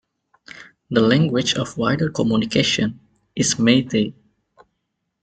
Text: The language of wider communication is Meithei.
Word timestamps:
The 0.89 0.99
language 0.99 1.53
of 1.53 1.77
wider 1.77 2.09
communication 2.09 2.99
is 3.35 3.53
Meithei. 3.59 4.15